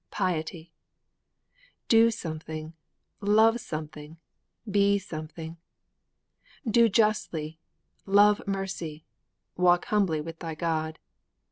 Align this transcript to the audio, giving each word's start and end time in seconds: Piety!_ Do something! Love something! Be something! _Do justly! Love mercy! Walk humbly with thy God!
Piety!_ 0.09 0.71
Do 1.87 2.09
something! 2.09 2.73
Love 3.19 3.59
something! 3.59 4.17
Be 4.67 4.97
something! 4.97 5.57
_Do 6.67 6.91
justly! 6.91 7.59
Love 8.07 8.41
mercy! 8.47 9.05
Walk 9.57 9.85
humbly 9.85 10.19
with 10.19 10.39
thy 10.39 10.55
God! 10.55 10.97